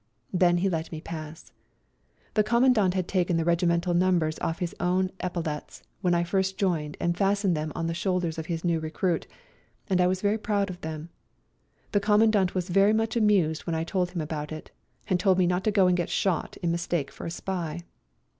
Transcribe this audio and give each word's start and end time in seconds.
Then 0.33 0.57
he 0.57 0.67
let 0.67 0.91
me 0.91 0.99
pass. 0.99 1.51
The 2.33 2.41
Commandant 2.43 2.95
had 2.95 3.07
taken 3.07 3.37
the 3.37 3.45
regimental 3.45 3.93
numbers 3.93 4.39
off 4.39 4.57
his 4.57 4.75
own 4.79 5.11
epaulettes 5.19 5.83
when 6.01 6.15
I 6.15 6.23
first 6.23 6.57
joined 6.57 6.97
and 6.99 7.15
fastened 7.15 7.55
them 7.55 7.71
on 7.75 7.85
the 7.85 7.93
shoulders 7.93 8.39
of 8.39 8.47
his 8.47 8.63
new 8.65 8.79
recruit, 8.79 9.27
and 9.87 10.01
I 10.01 10.07
was 10.07 10.23
very 10.23 10.39
proud 10.39 10.71
of 10.71 10.81
them. 10.81 11.09
The 11.91 11.99
Commandant 11.99 12.55
was 12.55 12.67
very 12.69 12.93
much 12.93 13.15
amused 13.15 13.67
when 13.67 13.75
I 13.75 13.83
told 13.83 14.09
him 14.09 14.21
about 14.21 14.51
it, 14.51 14.71
and 15.07 15.19
told 15.19 15.37
me 15.37 15.45
not 15.45 15.63
to 15.65 15.71
go 15.71 15.85
and 15.85 15.95
get 15.95 16.09
shot 16.09 16.57
in 16.63 16.71
mistake 16.71 17.11
for 17.11 17.27
a 17.27 17.29
spy. 17.29 17.81